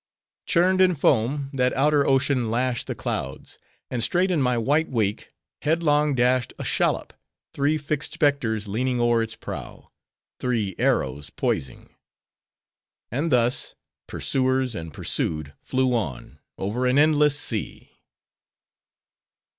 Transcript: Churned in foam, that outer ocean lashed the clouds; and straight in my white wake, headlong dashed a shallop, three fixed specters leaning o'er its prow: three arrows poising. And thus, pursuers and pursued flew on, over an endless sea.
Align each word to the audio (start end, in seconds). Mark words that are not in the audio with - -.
Churned 0.47 0.81
in 0.81 0.95
foam, 0.95 1.51
that 1.53 1.73
outer 1.75 2.07
ocean 2.07 2.49
lashed 2.49 2.87
the 2.87 2.95
clouds; 2.95 3.59
and 3.91 4.03
straight 4.03 4.31
in 4.31 4.41
my 4.41 4.57
white 4.57 4.89
wake, 4.89 5.31
headlong 5.61 6.15
dashed 6.15 6.53
a 6.57 6.63
shallop, 6.63 7.13
three 7.53 7.77
fixed 7.77 8.13
specters 8.13 8.67
leaning 8.67 8.99
o'er 8.99 9.21
its 9.21 9.35
prow: 9.35 9.91
three 10.39 10.73
arrows 10.79 11.29
poising. 11.29 11.93
And 13.11 13.31
thus, 13.31 13.75
pursuers 14.07 14.73
and 14.73 14.91
pursued 14.91 15.53
flew 15.61 15.93
on, 15.93 16.39
over 16.57 16.87
an 16.87 16.97
endless 16.97 17.37
sea. 17.39 17.91